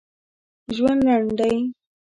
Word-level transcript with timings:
ژوند 0.75 0.99
لنډ 1.07 1.29
دی 1.39 1.55